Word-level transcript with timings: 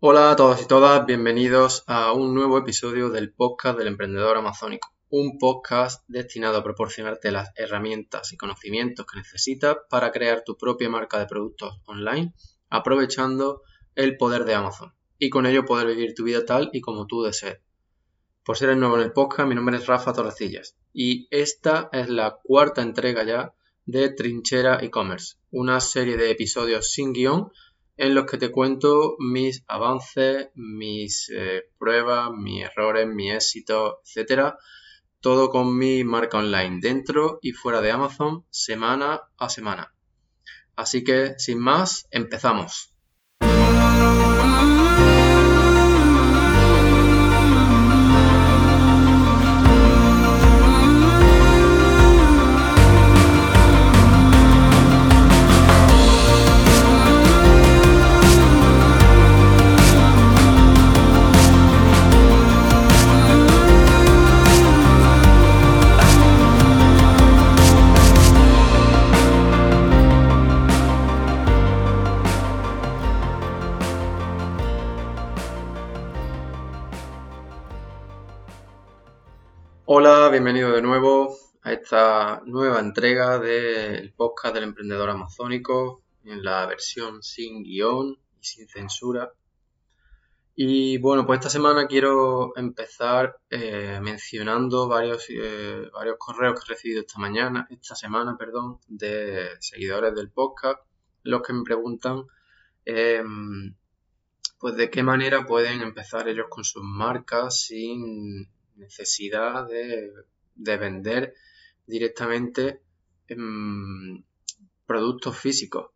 Hola 0.00 0.30
a 0.30 0.36
todos 0.36 0.62
y 0.62 0.66
todas, 0.68 1.04
bienvenidos 1.06 1.82
a 1.88 2.12
un 2.12 2.32
nuevo 2.32 2.56
episodio 2.56 3.10
del 3.10 3.32
podcast 3.32 3.76
del 3.76 3.88
emprendedor 3.88 4.36
amazónico, 4.36 4.94
un 5.10 5.38
podcast 5.38 6.04
destinado 6.06 6.58
a 6.58 6.62
proporcionarte 6.62 7.32
las 7.32 7.50
herramientas 7.56 8.32
y 8.32 8.36
conocimientos 8.36 9.04
que 9.06 9.18
necesitas 9.18 9.78
para 9.90 10.12
crear 10.12 10.44
tu 10.44 10.56
propia 10.56 10.88
marca 10.88 11.18
de 11.18 11.26
productos 11.26 11.80
online, 11.84 12.32
aprovechando 12.70 13.62
el 13.96 14.16
poder 14.16 14.44
de 14.44 14.54
Amazon 14.54 14.94
y 15.18 15.30
con 15.30 15.46
ello 15.46 15.64
poder 15.64 15.88
vivir 15.88 16.14
tu 16.14 16.22
vida 16.22 16.46
tal 16.46 16.70
y 16.72 16.80
como 16.80 17.08
tú 17.08 17.24
desees. 17.24 17.58
Por 18.44 18.56
ser 18.56 18.70
el 18.70 18.78
nuevo 18.78 18.98
en 18.98 19.02
el 19.02 19.12
podcast, 19.12 19.48
mi 19.48 19.56
nombre 19.56 19.78
es 19.78 19.86
Rafa 19.88 20.12
Torrecillas 20.12 20.76
y 20.92 21.26
esta 21.32 21.88
es 21.90 22.08
la 22.08 22.38
cuarta 22.44 22.82
entrega 22.82 23.24
ya 23.24 23.52
de 23.84 24.10
Trinchera 24.10 24.78
e-commerce, 24.80 25.38
una 25.50 25.80
serie 25.80 26.16
de 26.16 26.30
episodios 26.30 26.92
sin 26.92 27.12
guion 27.12 27.50
en 27.98 28.14
los 28.14 28.26
que 28.26 28.38
te 28.38 28.50
cuento 28.50 29.16
mis 29.18 29.64
avances, 29.66 30.48
mis 30.54 31.30
eh, 31.30 31.64
pruebas, 31.78 32.30
mis 32.30 32.64
errores, 32.64 33.08
mis 33.08 33.34
éxitos, 33.34 33.96
etcétera. 34.04 34.56
Todo 35.20 35.50
con 35.50 35.76
mi 35.76 36.04
marca 36.04 36.38
online 36.38 36.78
dentro 36.80 37.40
y 37.42 37.52
fuera 37.52 37.80
de 37.80 37.90
Amazon 37.90 38.44
semana 38.50 39.22
a 39.36 39.48
semana. 39.48 39.92
Así 40.76 41.02
que, 41.02 41.34
sin 41.38 41.58
más, 41.58 42.06
empezamos. 42.12 42.94
Hola, 79.90 80.28
bienvenido 80.28 80.72
de 80.72 80.82
nuevo 80.82 81.34
a 81.62 81.72
esta 81.72 82.42
nueva 82.44 82.78
entrega 82.78 83.38
del 83.38 84.12
podcast 84.12 84.54
del 84.54 84.64
emprendedor 84.64 85.08
amazónico 85.08 86.02
en 86.24 86.44
la 86.44 86.66
versión 86.66 87.22
sin 87.22 87.62
guion 87.62 88.18
y 88.38 88.44
sin 88.44 88.68
censura. 88.68 89.32
Y 90.54 90.98
bueno, 90.98 91.24
pues 91.24 91.38
esta 91.38 91.48
semana 91.48 91.86
quiero 91.86 92.54
empezar 92.54 93.38
eh, 93.48 93.98
mencionando 94.02 94.88
varios, 94.88 95.24
eh, 95.30 95.88
varios 95.90 96.16
correos 96.18 96.60
que 96.60 96.66
he 96.66 96.74
recibido 96.74 97.00
esta 97.00 97.18
mañana, 97.18 97.66
esta 97.70 97.94
semana, 97.94 98.36
perdón, 98.36 98.80
de 98.88 99.52
seguidores 99.58 100.14
del 100.14 100.30
podcast, 100.30 100.80
los 101.22 101.40
que 101.40 101.54
me 101.54 101.62
preguntan 101.62 102.24
em, 102.84 103.74
pues 104.60 104.76
de 104.76 104.90
qué 104.90 105.02
manera 105.02 105.46
pueden 105.46 105.80
empezar 105.80 106.28
ellos 106.28 106.48
con 106.50 106.62
sus 106.62 106.82
marcas 106.82 107.58
sin 107.62 108.50
necesidad 108.78 109.66
de, 109.66 110.10
vender 110.76 111.34
directamente 111.86 112.80
productos 114.86 115.36
físicos. 115.38 115.90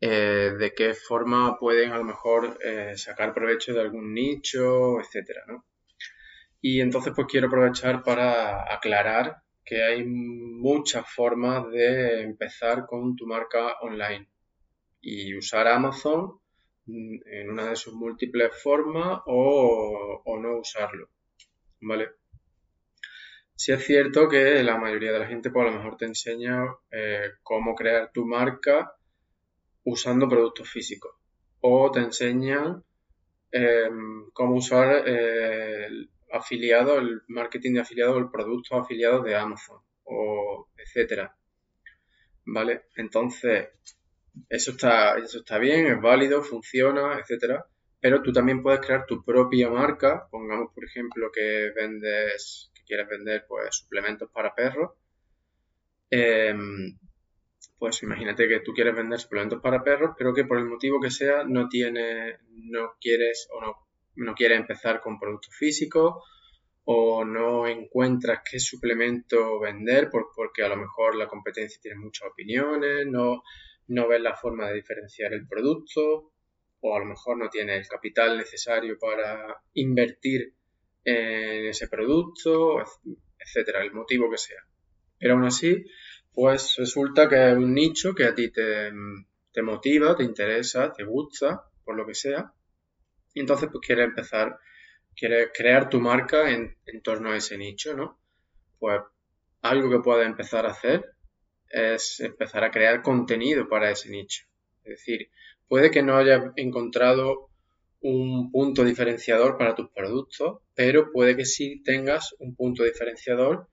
Eh, 0.00 0.54
de 0.56 0.74
qué 0.74 0.94
forma 0.94 1.58
pueden 1.58 1.90
a 1.90 1.98
lo 1.98 2.04
mejor 2.04 2.56
eh, 2.64 2.96
sacar 2.96 3.34
provecho 3.34 3.74
de 3.74 3.80
algún 3.80 4.14
nicho, 4.14 5.00
etcétera, 5.00 5.42
Y 6.60 6.80
entonces 6.80 7.12
pues 7.16 7.26
quiero 7.28 7.48
aprovechar 7.48 8.04
para 8.04 8.72
aclarar 8.72 9.42
que 9.64 9.82
hay 9.82 10.04
muchas 10.04 11.04
formas 11.12 11.68
de 11.70 12.22
empezar 12.22 12.86
con 12.86 13.16
tu 13.16 13.26
marca 13.26 13.76
online 13.80 14.28
y 15.00 15.36
usar 15.36 15.66
Amazon 15.66 16.38
mm, 16.86 17.16
en 17.26 17.50
una 17.50 17.70
de 17.70 17.76
sus 17.76 17.94
múltiples 17.94 18.50
formas 18.62 19.20
o 19.26 20.38
no 20.40 20.58
usarlo. 20.60 21.08
¿Vale? 21.80 22.10
Si 23.54 23.72
es 23.72 23.84
cierto 23.84 24.28
que 24.28 24.62
la 24.62 24.78
mayoría 24.78 25.12
de 25.12 25.18
la 25.18 25.26
gente, 25.26 25.50
pues 25.50 25.66
a 25.66 25.70
lo 25.70 25.76
mejor 25.76 25.96
te 25.96 26.04
enseña 26.04 26.64
eh, 26.90 27.32
cómo 27.42 27.74
crear 27.74 28.12
tu 28.12 28.24
marca 28.24 28.94
usando 29.84 30.28
productos 30.28 30.70
físicos. 30.70 31.16
O 31.60 31.90
te 31.90 32.00
enseñan 32.00 32.84
em, 33.50 34.30
cómo 34.32 34.54
usar 34.56 35.02
eh, 35.08 35.86
el 35.86 36.10
afiliado, 36.32 36.98
el 36.98 37.22
marketing 37.28 37.74
de 37.74 37.80
afiliado, 37.80 38.18
el 38.18 38.30
producto 38.30 38.76
afiliado 38.76 39.22
de 39.22 39.34
Amazon, 39.34 39.80
o 40.04 40.68
etcétera. 40.76 41.36
¿Vale? 42.46 42.82
Entonces, 42.96 43.70
eso 44.48 44.70
está, 44.70 45.18
eso 45.18 45.38
está 45.38 45.58
bien, 45.58 45.86
es 45.86 46.00
válido, 46.00 46.42
funciona, 46.42 47.18
etcétera 47.18 47.66
pero 48.00 48.22
tú 48.22 48.32
también 48.32 48.62
puedes 48.62 48.80
crear 48.80 49.06
tu 49.06 49.24
propia 49.24 49.68
marca. 49.70 50.28
Pongamos, 50.30 50.72
por 50.74 50.84
ejemplo, 50.84 51.30
que 51.32 51.72
vendes, 51.74 52.70
que 52.74 52.82
quieres 52.84 53.08
vender 53.08 53.44
pues 53.48 53.76
suplementos 53.76 54.30
para 54.30 54.54
perros. 54.54 54.92
Em, 56.10 56.96
pues 57.78 58.02
imagínate 58.02 58.48
que 58.48 58.60
tú 58.60 58.72
quieres 58.72 58.94
vender 58.94 59.18
suplementos 59.18 59.60
para 59.60 59.82
perros, 59.82 60.14
pero 60.16 60.32
que 60.32 60.44
por 60.44 60.58
el 60.58 60.66
motivo 60.66 61.00
que 61.00 61.10
sea 61.10 61.44
no 61.44 61.68
tiene, 61.68 62.38
no 62.50 62.94
quieres 63.00 63.48
o 63.52 63.60
no, 63.60 63.74
no 64.16 64.34
quieres 64.34 64.58
empezar 64.58 65.00
con 65.00 65.18
productos 65.18 65.54
físicos 65.54 66.24
o 66.84 67.24
no 67.24 67.66
encuentras 67.66 68.40
qué 68.50 68.58
suplemento 68.58 69.60
vender 69.60 70.08
porque 70.10 70.62
a 70.62 70.68
lo 70.68 70.76
mejor 70.76 71.16
la 71.16 71.28
competencia 71.28 71.78
tiene 71.82 71.98
muchas 71.98 72.28
opiniones, 72.30 73.06
no, 73.06 73.42
no 73.88 74.08
ves 74.08 74.22
la 74.22 74.34
forma 74.34 74.68
de 74.68 74.76
diferenciar 74.76 75.34
el 75.34 75.46
producto 75.46 76.32
o 76.80 76.96
a 76.96 77.00
lo 77.00 77.06
mejor 77.06 77.38
no 77.38 77.48
tiene 77.48 77.76
el 77.76 77.86
capital 77.88 78.38
necesario 78.38 78.98
para 78.98 79.60
invertir 79.74 80.54
en 81.04 81.66
ese 81.66 81.88
producto, 81.88 82.82
etcétera, 83.38 83.82
el 83.82 83.92
motivo 83.92 84.30
que 84.30 84.38
sea. 84.38 84.62
Pero 85.18 85.34
aún 85.34 85.44
así, 85.44 85.84
pues 86.32 86.74
resulta 86.76 87.28
que 87.28 87.50
es 87.50 87.56
un 87.56 87.74
nicho 87.74 88.14
que 88.14 88.24
a 88.24 88.34
ti 88.34 88.50
te, 88.50 88.92
motiva, 89.62 90.16
te 90.16 90.22
interesa, 90.22 90.92
te 90.92 91.04
gusta, 91.04 91.64
por 91.84 91.96
lo 91.96 92.06
que 92.06 92.14
sea, 92.14 92.52
y 93.34 93.40
entonces 93.40 93.68
pues 93.72 93.84
quieres 93.84 94.06
empezar, 94.06 94.58
quieres 95.16 95.50
crear 95.54 95.88
tu 95.88 96.00
marca 96.00 96.50
en, 96.50 96.76
en 96.86 97.02
torno 97.02 97.32
a 97.32 97.36
ese 97.36 97.58
nicho, 97.58 97.96
¿no? 97.96 98.20
Pues 98.78 99.00
algo 99.62 99.90
que 99.90 99.98
puedes 99.98 100.26
empezar 100.26 100.66
a 100.66 100.70
hacer 100.70 101.04
es 101.68 102.20
empezar 102.20 102.64
a 102.64 102.70
crear 102.70 103.02
contenido 103.02 103.68
para 103.68 103.90
ese 103.90 104.10
nicho. 104.10 104.47
Es 104.88 105.00
decir, 105.00 105.30
Puede 105.68 105.90
que 105.90 106.02
no 106.02 106.16
hayas 106.16 106.42
encontrado 106.56 107.50
un 108.00 108.50
punto 108.50 108.84
diferenciador 108.84 109.58
para 109.58 109.74
tus 109.74 109.90
productos, 109.90 110.60
pero 110.74 111.12
puede 111.12 111.36
que 111.36 111.44
sí 111.44 111.82
tengas 111.82 112.34
un 112.38 112.56
punto 112.56 112.84
diferenciador 112.84 113.68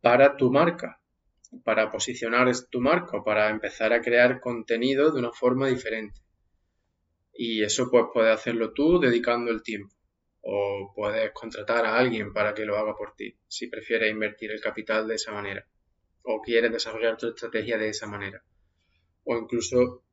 para 0.00 0.36
tu 0.36 0.52
marca, 0.52 1.00
para 1.64 1.90
posicionar 1.90 2.48
tu 2.70 2.80
marca 2.80 3.18
o 3.18 3.24
para 3.24 3.50
empezar 3.50 3.92
a 3.92 4.00
crear 4.00 4.40
contenido 4.40 5.10
de 5.10 5.18
una 5.18 5.32
forma 5.32 5.66
diferente. 5.66 6.20
Y 7.32 7.64
eso 7.64 7.90
pues 7.90 8.04
puedes 8.12 8.32
hacerlo 8.32 8.72
tú 8.72 9.00
dedicando 9.00 9.50
el 9.50 9.62
tiempo 9.62 9.92
o 10.40 10.92
puedes 10.94 11.32
contratar 11.32 11.84
a 11.84 11.98
alguien 11.98 12.32
para 12.32 12.54
que 12.54 12.64
lo 12.64 12.76
haga 12.76 12.94
por 12.94 13.16
ti, 13.16 13.36
si 13.48 13.66
prefieres 13.66 14.12
invertir 14.12 14.52
el 14.52 14.60
capital 14.60 15.08
de 15.08 15.16
esa 15.16 15.32
manera 15.32 15.66
o 16.22 16.40
quieres 16.40 16.70
desarrollar 16.70 17.16
tu 17.16 17.28
estrategia 17.28 17.76
de 17.76 17.88
esa 17.88 18.06
manera. 18.06 18.42
O 19.24 19.36
incluso 19.36 20.03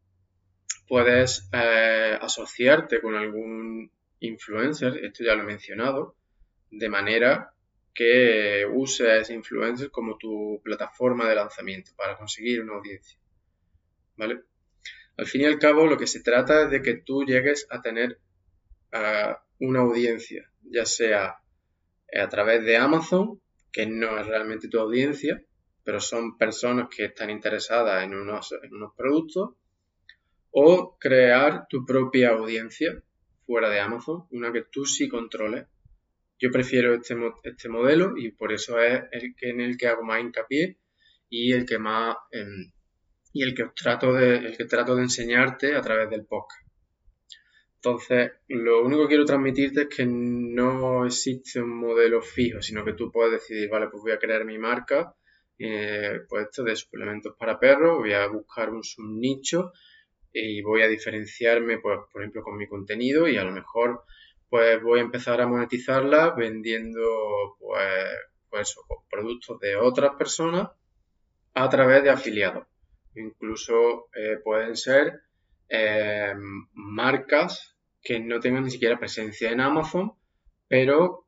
puedes 0.87 1.49
eh, 1.53 2.17
asociarte 2.19 3.01
con 3.01 3.15
algún 3.15 3.91
influencer, 4.19 5.03
esto 5.03 5.23
ya 5.23 5.35
lo 5.35 5.43
he 5.43 5.45
mencionado, 5.45 6.15
de 6.69 6.89
manera 6.89 7.53
que 7.93 8.65
uses 8.71 9.07
a 9.07 9.17
ese 9.17 9.33
influencer 9.33 9.91
como 9.91 10.17
tu 10.17 10.61
plataforma 10.63 11.27
de 11.27 11.35
lanzamiento 11.35 11.91
para 11.97 12.17
conseguir 12.17 12.61
una 12.61 12.75
audiencia. 12.75 13.19
¿Vale? 14.15 14.43
Al 15.17 15.27
fin 15.27 15.41
y 15.41 15.45
al 15.45 15.59
cabo, 15.59 15.87
lo 15.87 15.97
que 15.97 16.07
se 16.07 16.21
trata 16.21 16.63
es 16.63 16.71
de 16.71 16.81
que 16.81 16.95
tú 16.95 17.23
llegues 17.23 17.67
a 17.69 17.81
tener 17.81 18.19
eh, 18.91 19.35
una 19.59 19.81
audiencia, 19.81 20.49
ya 20.63 20.85
sea 20.85 21.37
a 22.13 22.29
través 22.29 22.63
de 22.63 22.77
Amazon, 22.77 23.41
que 23.71 23.85
no 23.85 24.17
es 24.19 24.27
realmente 24.27 24.67
tu 24.67 24.79
audiencia, 24.79 25.41
pero 25.83 25.99
son 25.99 26.37
personas 26.37 26.87
que 26.89 27.05
están 27.05 27.29
interesadas 27.29 28.03
en 28.03 28.13
en 28.13 28.19
unos 28.19 28.93
productos, 28.95 29.51
o 30.51 30.97
crear 30.99 31.67
tu 31.67 31.85
propia 31.85 32.29
audiencia 32.29 33.01
fuera 33.45 33.69
de 33.69 33.79
Amazon, 33.79 34.27
una 34.31 34.51
que 34.51 34.63
tú 34.63 34.85
sí 34.85 35.07
controles. 35.07 35.65
Yo 36.39 36.51
prefiero 36.51 36.93
este, 36.93 37.15
este 37.43 37.69
modelo 37.69 38.17
y 38.17 38.31
por 38.31 38.51
eso 38.51 38.79
es 38.79 39.03
el 39.11 39.35
que 39.35 39.49
en 39.49 39.61
el 39.61 39.77
que 39.77 39.87
hago 39.87 40.03
más 40.03 40.21
hincapié 40.21 40.79
y 41.29 41.53
el 41.53 41.65
que 41.65 41.77
más 41.77 42.17
em, 42.31 42.71
y 43.33 43.43
el 43.43 43.53
que 43.55 43.65
trato 43.75 44.13
de 44.13 44.37
el 44.37 44.57
que 44.57 44.65
trato 44.65 44.95
de 44.95 45.03
enseñarte 45.03 45.75
a 45.75 45.81
través 45.81 46.09
del 46.09 46.25
podcast. 46.25 46.65
Entonces, 47.75 48.31
lo 48.47 48.83
único 48.85 49.03
que 49.03 49.09
quiero 49.09 49.25
transmitirte 49.25 49.81
es 49.83 49.87
que 49.87 50.05
no 50.05 51.05
existe 51.05 51.61
un 51.61 51.79
modelo 51.79 52.21
fijo, 52.21 52.61
sino 52.61 52.85
que 52.85 52.93
tú 52.93 53.11
puedes 53.11 53.33
decidir, 53.33 53.69
vale, 53.69 53.87
pues 53.87 54.03
voy 54.03 54.11
a 54.11 54.19
crear 54.19 54.45
mi 54.45 54.59
marca, 54.59 55.15
eh, 55.57 56.19
pues 56.29 56.45
esto 56.45 56.63
de 56.63 56.75
suplementos 56.75 57.35
para 57.39 57.59
perros, 57.59 57.97
voy 57.97 58.13
a 58.13 58.27
buscar 58.27 58.69
un 58.69 58.83
subnicho 58.83 59.71
y 60.33 60.61
voy 60.61 60.81
a 60.81 60.87
diferenciarme, 60.87 61.79
pues, 61.79 61.99
por 62.11 62.21
ejemplo, 62.21 62.43
con 62.43 62.57
mi 62.57 62.67
contenido 62.67 63.27
y 63.27 63.37
a 63.37 63.43
lo 63.43 63.51
mejor, 63.51 64.03
pues 64.49 64.81
voy 64.81 64.99
a 64.99 65.03
empezar 65.03 65.41
a 65.41 65.47
monetizarla 65.47 66.33
vendiendo, 66.35 67.57
pues, 67.59 68.09
pues 68.49 68.75
productos 69.09 69.59
de 69.59 69.75
otras 69.75 70.15
personas 70.15 70.69
a 71.53 71.69
través 71.69 72.03
de 72.03 72.09
afiliados. 72.09 72.67
Incluso 73.15 74.09
eh, 74.15 74.37
pueden 74.43 74.75
ser 74.75 75.21
eh, 75.69 76.33
marcas 76.73 77.75
que 78.01 78.19
no 78.19 78.39
tengan 78.39 78.63
ni 78.63 78.71
siquiera 78.71 78.99
presencia 78.99 79.51
en 79.51 79.61
Amazon, 79.61 80.13
pero 80.67 81.25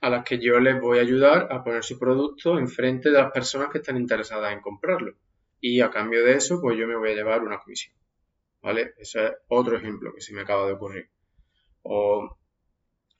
a 0.00 0.10
las 0.10 0.24
que 0.24 0.38
yo 0.38 0.58
les 0.60 0.80
voy 0.80 0.98
a 0.98 1.02
ayudar 1.02 1.48
a 1.50 1.62
poner 1.62 1.84
su 1.84 1.98
producto 1.98 2.58
enfrente 2.58 3.10
de 3.10 3.18
las 3.18 3.32
personas 3.32 3.68
que 3.70 3.78
están 3.78 3.96
interesadas 3.96 4.52
en 4.52 4.60
comprarlo. 4.60 5.14
Y 5.60 5.80
a 5.80 5.90
cambio 5.90 6.24
de 6.24 6.34
eso, 6.34 6.60
pues 6.60 6.76
yo 6.76 6.86
me 6.86 6.96
voy 6.96 7.12
a 7.12 7.14
llevar 7.14 7.42
una 7.42 7.58
comisión. 7.58 7.94
¿Vale? 8.62 8.94
Ese 8.98 9.26
es 9.26 9.32
otro 9.48 9.76
ejemplo 9.76 10.12
que 10.14 10.20
se 10.20 10.32
me 10.32 10.42
acaba 10.42 10.66
de 10.66 10.74
ocurrir. 10.74 11.10
O 11.82 12.38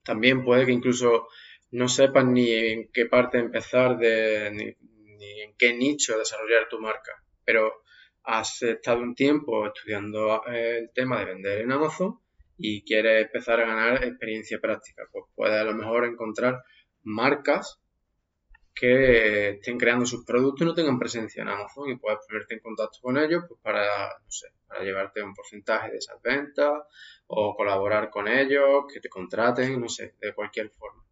también 0.04 0.44
puede 0.44 0.66
que 0.66 0.72
incluso 0.72 1.26
no 1.72 1.88
sepas 1.88 2.24
ni 2.26 2.52
en 2.52 2.90
qué 2.92 3.06
parte 3.06 3.38
empezar 3.38 3.98
ni, 3.98 4.76
ni 5.16 5.40
en 5.42 5.54
qué 5.58 5.74
nicho 5.74 6.18
desarrollar 6.18 6.68
tu 6.68 6.80
marca. 6.80 7.12
Pero 7.44 7.82
has 8.24 8.62
estado 8.62 9.00
un 9.00 9.14
tiempo 9.14 9.66
estudiando 9.66 10.42
eh, 10.46 10.78
el 10.78 10.90
tema 10.92 11.18
de 11.18 11.26
vender 11.26 11.60
en 11.60 11.72
Amazon 11.72 12.20
y 12.56 12.84
quieres 12.84 13.26
empezar 13.26 13.60
a 13.60 13.66
ganar 13.66 14.04
experiencia 14.04 14.60
práctica, 14.60 15.02
pues 15.10 15.24
puedes 15.34 15.56
a 15.56 15.64
lo 15.64 15.74
mejor 15.74 16.04
encontrar 16.04 16.62
marcas 17.02 17.81
que 18.74 19.50
estén 19.50 19.78
creando 19.78 20.06
sus 20.06 20.24
productos 20.24 20.62
y 20.62 20.64
no 20.64 20.74
tengan 20.74 20.98
presencia 20.98 21.42
en 21.42 21.48
Amazon 21.48 21.90
y 21.90 21.96
puedes 21.96 22.20
ponerte 22.26 22.54
en 22.54 22.60
contacto 22.60 22.98
con 23.02 23.18
ellos 23.18 23.44
pues 23.46 23.60
para, 23.60 23.84
no 23.84 24.30
sé, 24.30 24.48
para 24.66 24.82
llevarte 24.82 25.22
un 25.22 25.34
porcentaje 25.34 25.90
de 25.90 25.98
esas 25.98 26.20
ventas 26.22 26.82
o 27.26 27.54
colaborar 27.54 28.10
con 28.10 28.28
ellos, 28.28 28.84
que 28.92 29.00
te 29.00 29.08
contraten, 29.08 29.80
no 29.80 29.88
sé, 29.88 30.14
de 30.20 30.34
cualquier 30.34 30.70
forma. 30.70 31.02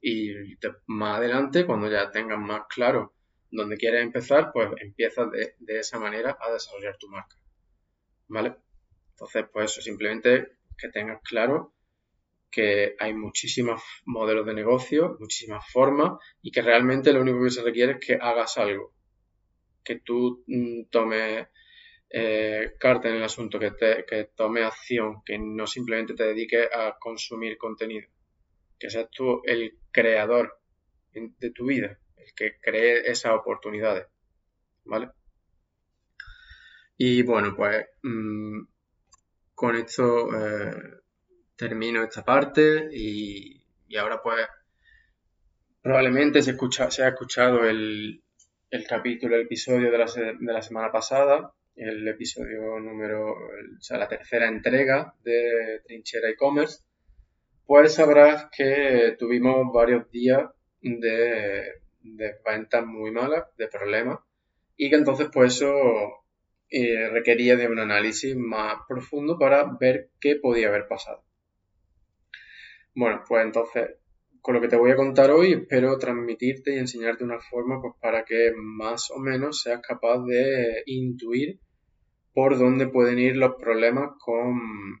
Y 0.00 0.32
más 0.86 1.18
adelante, 1.18 1.66
cuando 1.66 1.90
ya 1.90 2.10
tengas 2.10 2.38
más 2.38 2.62
claro 2.68 3.14
donde 3.50 3.76
quieres 3.76 4.02
empezar, 4.02 4.50
pues 4.52 4.70
empiezas 4.80 5.30
de, 5.30 5.54
de, 5.58 5.78
esa 5.80 5.98
manera 5.98 6.36
a 6.40 6.52
desarrollar 6.52 6.96
tu 6.98 7.08
marca. 7.08 7.36
¿Vale? 8.28 8.56
Entonces, 9.10 9.46
pues 9.52 9.72
eso, 9.72 9.80
simplemente 9.80 10.58
que 10.76 10.88
tengas 10.90 11.20
claro 11.22 11.72
que 12.50 12.96
hay 12.98 13.14
muchísimos 13.14 13.82
modelos 14.04 14.46
de 14.46 14.54
negocio, 14.54 15.16
muchísimas 15.20 15.64
formas 15.70 16.18
y 16.42 16.50
que 16.50 16.62
realmente 16.62 17.12
lo 17.12 17.20
único 17.20 17.42
que 17.44 17.50
se 17.50 17.62
requiere 17.62 17.92
es 17.92 17.98
que 17.98 18.14
hagas 18.14 18.56
algo, 18.58 18.92
que 19.84 20.00
tú 20.00 20.44
mm, 20.46 20.84
tomes 20.90 21.48
eh, 22.10 22.72
carta 22.78 23.08
en 23.08 23.16
el 23.16 23.24
asunto, 23.24 23.58
que, 23.58 23.72
te, 23.72 24.04
que 24.06 24.30
tomes 24.34 24.64
acción, 24.64 25.22
que 25.24 25.38
no 25.38 25.66
simplemente 25.66 26.14
te 26.14 26.24
dediques 26.24 26.68
a 26.72 26.96
consumir 26.98 27.58
contenido, 27.58 28.08
que 28.78 28.90
seas 28.90 29.10
tú 29.10 29.42
el 29.44 29.78
creador 29.92 30.58
de 31.12 31.50
tu 31.50 31.66
vida 31.66 31.98
que 32.34 32.58
cree 32.60 33.10
esas 33.10 33.32
oportunidades. 33.32 34.06
¿Vale? 34.84 35.10
Y 36.96 37.22
bueno, 37.22 37.54
pues 37.54 37.86
mm, 38.02 38.60
con 39.54 39.76
esto 39.76 40.28
eh, 40.34 41.00
termino 41.58 42.04
esta 42.04 42.24
parte 42.24 42.88
y, 42.92 43.60
ahora 43.98 44.22
pues 44.22 44.46
probablemente 45.82 46.40
se, 46.40 46.52
ha 46.52 47.08
escuchado 47.08 47.64
el, 47.64 48.22
capítulo, 48.88 49.34
el 49.34 49.42
episodio 49.42 49.90
de 49.90 49.98
la, 49.98 50.06
de 50.06 50.52
la 50.52 50.62
semana 50.62 50.92
pasada, 50.92 51.52
el 51.74 52.06
episodio 52.06 52.78
número, 52.78 53.32
o 53.32 53.80
sea, 53.80 53.98
la 53.98 54.08
tercera 54.08 54.46
entrega 54.46 55.14
de 55.24 55.80
Trinchera 55.84 56.30
e-commerce, 56.30 56.84
pues 57.66 57.94
sabrás 57.94 58.48
que 58.56 59.16
tuvimos 59.18 59.72
varios 59.72 60.10
días 60.10 60.50
de, 60.80 61.72
de 62.00 62.34
ventas 62.44 62.86
muy 62.86 63.10
malas, 63.10 63.44
de 63.56 63.66
problemas, 63.68 64.20
y 64.76 64.90
que 64.90 64.96
entonces 64.96 65.28
pues 65.32 65.56
eso 65.56 65.74
eh, 66.70 67.08
requería 67.10 67.56
de 67.56 67.66
un 67.66 67.80
análisis 67.80 68.36
más 68.36 68.76
profundo 68.86 69.38
para 69.38 69.64
ver 69.80 70.10
qué 70.20 70.36
podía 70.36 70.68
haber 70.68 70.86
pasado. 70.86 71.27
Bueno, 72.94 73.22
pues 73.26 73.44
entonces, 73.44 73.90
con 74.40 74.54
lo 74.54 74.60
que 74.60 74.68
te 74.68 74.76
voy 74.76 74.90
a 74.90 74.96
contar 74.96 75.30
hoy, 75.30 75.52
espero 75.52 75.98
transmitirte 75.98 76.74
y 76.74 76.78
enseñarte 76.78 77.24
una 77.24 77.40
forma 77.40 77.80
pues 77.80 77.94
para 78.00 78.24
que 78.24 78.52
más 78.56 79.10
o 79.10 79.18
menos 79.18 79.62
seas 79.62 79.80
capaz 79.80 80.24
de 80.24 80.82
intuir 80.86 81.60
por 82.32 82.58
dónde 82.58 82.88
pueden 82.88 83.18
ir 83.18 83.36
los 83.36 83.56
problemas 83.56 84.12
con, 84.18 85.00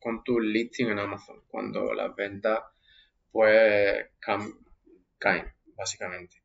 con 0.00 0.22
tu 0.22 0.40
listing 0.40 0.88
en 0.88 0.98
Amazon, 0.98 1.42
cuando 1.48 1.92
las 1.92 2.14
ventas 2.14 2.60
pues 3.30 4.06
caen, 5.18 5.46
básicamente. 5.76 6.44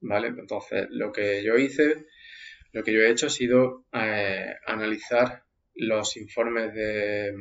¿vale? 0.00 0.28
Entonces, 0.28 0.86
lo 0.90 1.12
que 1.12 1.42
yo 1.42 1.56
hice, 1.56 2.06
lo 2.72 2.82
que 2.82 2.92
yo 2.92 3.00
he 3.00 3.10
hecho 3.10 3.26
ha 3.26 3.30
sido 3.30 3.86
eh, 3.92 4.54
analizar 4.66 5.44
los 5.74 6.16
informes 6.16 6.74
de, 6.74 7.32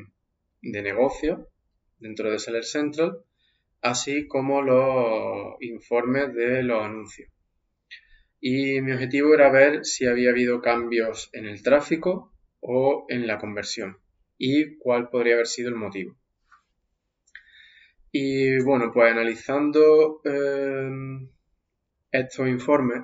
de 0.62 0.82
negocio 0.82 1.50
dentro 2.00 2.32
de 2.32 2.40
Seller 2.40 2.64
Central, 2.64 3.20
así 3.82 4.28
como 4.28 4.62
los 4.62 5.56
informes 5.62 6.34
de 6.34 6.64
los 6.64 6.84
anuncios. 6.84 7.30
Y 8.40 8.82
mi 8.82 8.92
objetivo 8.92 9.34
era 9.34 9.50
ver 9.50 9.86
si 9.86 10.06
había 10.06 10.30
habido 10.30 10.62
cambios 10.62 11.30
en 11.34 11.46
el 11.46 11.64
tráfico 11.64 12.32
o 12.60 13.06
en 13.10 13.28
la 13.28 13.38
conversión 13.38 13.98
y 14.38 14.78
cuál 14.78 15.10
podría 15.10 15.34
haber 15.34 15.48
sido 15.48 15.70
el 15.70 15.76
motivo. 15.76 16.16
Y 18.12 18.60
bueno, 18.64 18.92
pues 18.94 19.12
analizando 19.12 20.22
eh, 20.24 20.90
estos 22.12 22.48
informes, 22.48 23.04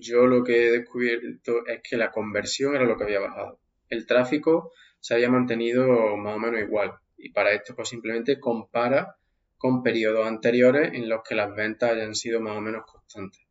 yo 0.00 0.26
lo 0.26 0.44
que 0.44 0.68
he 0.68 0.72
descubierto 0.72 1.66
es 1.66 1.80
que 1.82 1.96
la 1.96 2.10
conversión 2.10 2.74
era 2.74 2.84
lo 2.84 2.96
que 2.96 3.04
había 3.04 3.20
bajado. 3.20 3.60
El 3.88 4.06
tráfico 4.06 4.72
se 5.00 5.14
había 5.14 5.30
mantenido 5.30 6.16
más 6.16 6.36
o 6.36 6.38
menos 6.38 6.60
igual. 6.60 6.94
Y 7.22 7.32
para 7.32 7.52
esto, 7.52 7.74
pues 7.74 7.88
simplemente 7.88 8.40
compara 8.40 9.16
con 9.56 9.82
periodos 9.82 10.26
anteriores 10.26 10.94
en 10.94 11.08
los 11.08 11.22
que 11.22 11.34
las 11.34 11.54
ventas 11.54 11.92
hayan 11.92 12.14
sido 12.14 12.40
más 12.40 12.56
o 12.56 12.60
menos 12.60 12.84
constantes. 12.86 13.42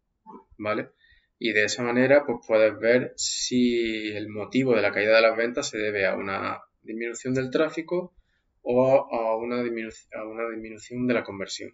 ¿Vale? 0.57 0.89
Y 1.37 1.53
de 1.53 1.65
esa 1.65 1.83
manera, 1.83 2.25
pues 2.25 2.39
puedes 2.45 2.77
ver 2.79 3.13
si 3.15 4.09
el 4.09 4.27
motivo 4.27 4.75
de 4.75 4.81
la 4.81 4.91
caída 4.91 5.15
de 5.15 5.21
las 5.21 5.37
ventas 5.37 5.69
se 5.69 5.77
debe 5.77 6.05
a 6.05 6.15
una 6.15 6.59
disminución 6.81 7.33
del 7.33 7.49
tráfico 7.49 8.13
o 8.61 9.07
a 9.13 9.37
una, 9.37 9.63
disminución 9.63 11.07
de 11.07 11.13
la 11.13 11.23
conversión. 11.23 11.73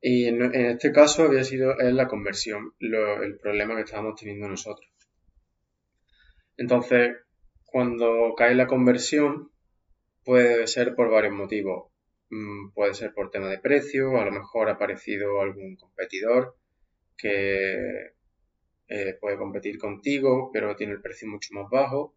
Y 0.00 0.26
en, 0.26 0.54
este 0.54 0.92
caso 0.92 1.24
había 1.24 1.44
sido 1.44 1.74
la 1.74 2.06
conversión 2.06 2.74
el 2.78 3.38
problema 3.38 3.74
que 3.74 3.82
estábamos 3.82 4.18
teniendo 4.20 4.48
nosotros. 4.48 4.88
Entonces, 6.56 7.16
cuando 7.64 8.34
cae 8.36 8.54
la 8.54 8.66
conversión, 8.66 9.49
puede 10.24 10.66
ser 10.66 10.94
por 10.94 11.10
varios 11.10 11.34
motivos. 11.34 11.90
Mm, 12.30 12.70
puede 12.70 12.94
ser 12.94 13.12
por 13.12 13.30
tema 13.30 13.48
de 13.48 13.58
precio, 13.58 14.18
a 14.18 14.24
lo 14.24 14.30
mejor 14.30 14.68
ha 14.68 14.72
aparecido 14.72 15.40
algún 15.40 15.76
competidor 15.76 16.56
que 17.16 18.12
eh, 18.88 19.14
puede 19.20 19.36
competir 19.36 19.78
contigo, 19.78 20.50
pero 20.52 20.76
tiene 20.76 20.94
el 20.94 21.02
precio 21.02 21.28
mucho 21.28 21.54
más 21.54 21.68
bajo. 21.70 22.14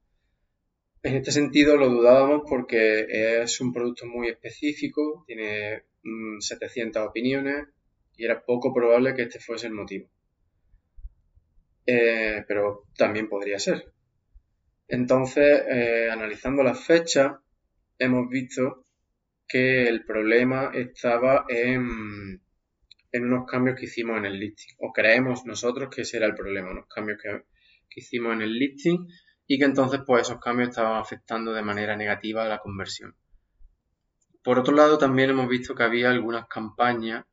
En 1.03 1.15
este 1.15 1.31
sentido 1.31 1.77
lo 1.77 1.89
dudábamos 1.89 2.43
porque 2.47 3.41
es 3.41 3.59
un 3.59 3.73
producto 3.73 4.05
muy 4.05 4.29
específico, 4.29 5.23
tiene 5.27 5.83
700 6.39 7.03
mm, 7.03 7.07
opiniones 7.07 7.67
y 8.15 8.25
era 8.25 8.45
poco 8.45 8.73
probable 8.73 9.13
que 9.15 9.23
este 9.23 9.39
fuese 9.39 9.67
el 9.67 9.73
motivo. 9.73 10.07
Eh, 11.85 12.45
pero 12.47 12.85
también 12.95 13.27
podría 13.27 13.59
ser. 13.59 13.91
Entonces, 14.87 15.63
eh, 15.69 16.09
analizando 16.11 16.63
las 16.63 16.79
fechas, 16.85 17.33
hemos 17.99 18.29
visto 18.29 18.85
que 19.47 19.87
el 19.87 20.05
problema 20.05 20.71
estaba 20.73 21.45
en, 21.47 22.41
en, 23.11 23.25
unos 23.25 23.45
cambios 23.45 23.77
que 23.77 23.85
hicimos 23.85 24.17
en 24.17 24.25
el 24.25 24.39
listing, 24.39 24.75
o 24.79 24.91
creemos 24.91 25.45
nosotros 25.45 25.93
que 25.93 26.01
ese 26.01 26.17
era 26.17 26.25
el 26.25 26.35
problema, 26.35 26.71
unos 26.71 26.87
cambios 26.87 27.19
que, 27.21 27.43
que 27.89 27.99
hicimos 27.99 28.33
en 28.33 28.41
el 28.41 28.53
listing 28.57 29.07
y 29.45 29.59
que 29.59 29.65
entonces 29.65 30.01
pues 30.05 30.23
esos 30.23 30.39
cambios 30.39 30.69
estaban 30.69 30.99
afectando 30.99 31.53
de 31.53 31.61
manera 31.61 31.95
negativa 31.95 32.43
a 32.43 32.47
la 32.47 32.59
conversión. 32.59 33.15
Por 34.43 34.59
otro 34.59 34.75
lado, 34.75 34.97
también 34.97 35.29
hemos 35.29 35.47
visto 35.47 35.73
que 35.73 35.83
había 35.83 36.09
algunas 36.09 36.47
campañas 36.47 37.25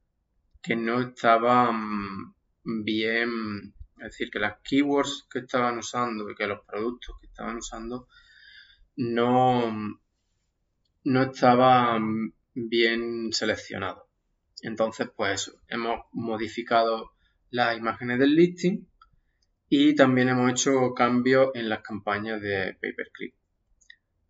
que 0.62 0.76
no 0.76 1.00
estaban 1.00 2.34
bien, 2.62 3.74
es 3.96 4.04
decir, 4.04 4.30
que 4.30 4.38
las 4.38 4.58
keywords 4.62 5.26
que 5.30 5.40
estaban 5.40 5.78
usando 5.78 6.30
y 6.30 6.34
que 6.34 6.46
los 6.46 6.60
productos 6.64 7.16
que 7.20 7.26
estaban 7.26 7.56
usando 7.56 8.06
no, 8.96 9.98
no 11.04 11.22
estaban 11.22 12.34
bien 12.54 13.32
seleccionados. 13.32 14.04
Entonces, 14.62 15.08
pues 15.14 15.52
hemos 15.68 16.00
modificado 16.12 17.12
las 17.50 17.76
imágenes 17.76 18.18
del 18.18 18.34
listing 18.34 18.86
y 19.68 19.94
también 19.94 20.28
hemos 20.28 20.50
hecho 20.50 20.94
cambios 20.94 21.50
en 21.54 21.68
las 21.68 21.80
campañas 21.80 22.40
de 22.42 22.76
pay 22.80 22.92
per 22.92 23.10
click. 23.12 23.34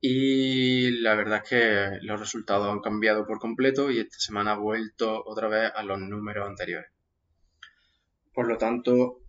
Y 0.03 1.03
la 1.03 1.15
verdad 1.15 1.43
es 1.43 1.51
que 1.51 1.99
los 2.03 2.19
resultados 2.19 2.73
han 2.73 2.81
cambiado 2.81 3.27
por 3.27 3.39
completo 3.39 3.91
y 3.91 3.99
esta 3.99 4.19
semana 4.19 4.53
ha 4.53 4.59
vuelto 4.59 5.23
otra 5.27 5.49
vez 5.49 5.73
a 5.75 5.83
los 5.83 5.99
números 5.99 6.49
anteriores. 6.49 6.91
Por 8.33 8.49
lo 8.49 8.57
tanto, 8.57 9.21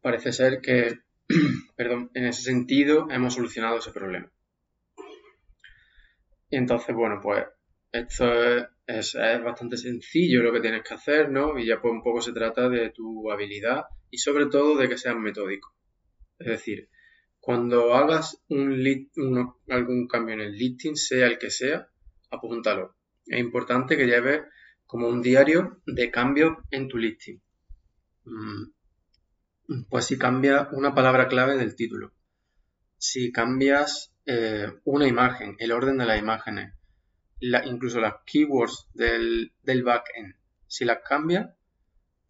parece 0.00 0.32
ser 0.32 0.60
que, 0.60 1.00
perdón, 1.76 2.10
en 2.14 2.26
ese 2.26 2.42
sentido 2.42 3.08
hemos 3.10 3.34
solucionado 3.34 3.78
ese 3.78 3.90
problema. 3.90 4.30
Y 6.48 6.56
entonces, 6.56 6.94
bueno, 6.94 7.20
pues 7.22 7.44
esto 7.92 8.26
es, 8.86 9.14
bastante 9.44 9.76
sencillo 9.76 10.42
lo 10.42 10.52
que 10.52 10.60
tienes 10.60 10.82
que 10.82 10.94
hacer, 10.94 11.30
¿no? 11.30 11.58
Y 11.58 11.66
ya 11.66 11.80
pues 11.80 11.92
un 11.92 12.02
poco 12.02 12.20
se 12.20 12.32
trata 12.32 12.68
de 12.68 12.90
tu 12.90 13.30
habilidad 13.30 13.84
y 14.10 14.18
sobre 14.18 14.46
todo 14.46 14.76
de 14.76 14.88
que 14.88 14.98
seas 14.98 15.16
metódico. 15.16 15.74
Es 16.38 16.48
decir, 16.48 16.88
cuando 17.40 17.94
hagas 17.94 18.42
un, 18.48 19.58
algún 19.68 20.06
cambio 20.08 20.34
en 20.34 20.40
el 20.40 20.52
listing, 20.52 20.96
sea 20.96 21.26
el 21.26 21.38
que 21.38 21.50
sea, 21.50 21.88
apúntalo. 22.30 22.96
Es 23.26 23.40
importante 23.40 23.96
que 23.96 24.06
lleves 24.06 24.42
como 24.84 25.08
un 25.08 25.22
diario 25.22 25.80
de 25.86 26.10
cambios 26.10 26.56
en 26.70 26.88
tu 26.88 26.98
listing. 26.98 27.40
Mm, 28.24 29.84
pues 29.88 30.06
si 30.06 30.18
cambias 30.18 30.68
una 30.72 30.94
palabra 30.94 31.28
clave 31.28 31.56
del 31.56 31.74
título, 31.74 32.12
si 32.98 33.32
cambias 33.32 34.15
eh, 34.26 34.72
una 34.84 35.06
imagen, 35.06 35.56
el 35.58 35.72
orden 35.72 35.98
de 35.98 36.06
las 36.06 36.18
imágenes, 36.18 36.74
incluso 37.40 38.00
las 38.00 38.16
keywords 38.24 38.88
del, 38.94 39.52
del 39.62 39.82
backend, 39.82 40.34
si 40.66 40.84
las 40.84 40.98
cambias, 40.98 41.50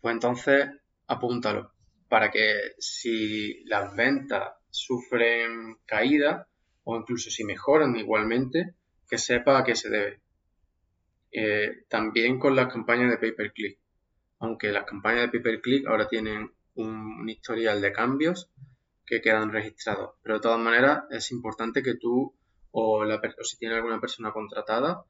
pues 0.00 0.14
entonces 0.14 0.68
apúntalo 1.06 1.72
para 2.08 2.30
que 2.30 2.74
si 2.78 3.64
las 3.64 3.94
ventas 3.96 4.54
sufren 4.70 5.78
caída 5.86 6.48
o 6.84 6.96
incluso 6.96 7.30
si 7.30 7.44
mejoran 7.44 7.96
igualmente, 7.96 8.74
que 9.08 9.18
sepa 9.18 9.58
a 9.58 9.64
qué 9.64 9.74
se 9.74 9.90
debe. 9.90 10.20
Eh, 11.32 11.84
también 11.88 12.38
con 12.38 12.54
las 12.54 12.72
campañas 12.72 13.10
de 13.10 13.18
pay-per-click. 13.18 13.78
Aunque 14.38 14.70
las 14.70 14.84
campañas 14.84 15.22
de 15.22 15.28
pay-per-click 15.28 15.86
ahora 15.86 16.08
tienen 16.08 16.52
un, 16.74 17.28
historial 17.28 17.80
de 17.80 17.92
cambios 17.92 18.50
que 19.06 19.20
quedan 19.20 19.52
registrados. 19.52 20.14
Pero 20.22 20.36
de 20.36 20.40
todas 20.40 20.58
maneras 20.58 21.04
es 21.10 21.30
importante 21.30 21.82
que 21.82 21.94
tú 21.94 22.34
o, 22.72 23.04
la, 23.04 23.16
o 23.16 23.44
si 23.44 23.58
tiene 23.58 23.76
alguna 23.76 24.00
persona 24.00 24.32
contratada, 24.32 25.04